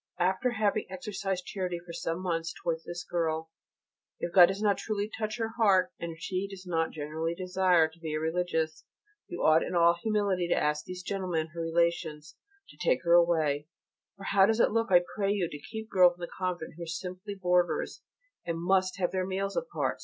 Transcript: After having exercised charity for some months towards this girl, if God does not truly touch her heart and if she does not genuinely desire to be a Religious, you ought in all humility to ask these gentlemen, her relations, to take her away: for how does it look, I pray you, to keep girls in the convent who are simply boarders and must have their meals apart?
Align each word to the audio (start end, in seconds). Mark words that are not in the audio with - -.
After 0.17 0.49
having 0.53 0.87
exercised 0.89 1.45
charity 1.45 1.77
for 1.77 1.93
some 1.93 2.23
months 2.23 2.55
towards 2.63 2.83
this 2.83 3.03
girl, 3.03 3.51
if 4.19 4.33
God 4.33 4.47
does 4.47 4.59
not 4.59 4.79
truly 4.79 5.07
touch 5.15 5.37
her 5.37 5.49
heart 5.59 5.91
and 5.99 6.11
if 6.13 6.17
she 6.19 6.47
does 6.49 6.65
not 6.65 6.89
genuinely 6.89 7.35
desire 7.35 7.87
to 7.87 7.99
be 7.99 8.15
a 8.15 8.19
Religious, 8.19 8.83
you 9.27 9.43
ought 9.43 9.61
in 9.61 9.75
all 9.75 9.95
humility 10.01 10.47
to 10.47 10.55
ask 10.57 10.85
these 10.85 11.03
gentlemen, 11.03 11.49
her 11.53 11.61
relations, 11.61 12.35
to 12.69 12.77
take 12.77 13.03
her 13.03 13.13
away: 13.13 13.67
for 14.17 14.23
how 14.23 14.47
does 14.47 14.59
it 14.59 14.71
look, 14.71 14.91
I 14.91 15.03
pray 15.15 15.31
you, 15.31 15.47
to 15.47 15.59
keep 15.71 15.91
girls 15.91 16.15
in 16.17 16.21
the 16.21 16.31
convent 16.35 16.73
who 16.77 16.81
are 16.85 16.87
simply 16.87 17.35
boarders 17.35 18.01
and 18.43 18.57
must 18.57 18.97
have 18.97 19.11
their 19.11 19.27
meals 19.27 19.55
apart? 19.55 19.99